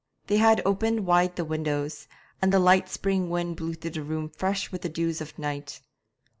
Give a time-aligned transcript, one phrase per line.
[0.25, 2.07] They had opened wide the windows,
[2.41, 5.79] and the light spring wind blew through the room fresh with the dews of night.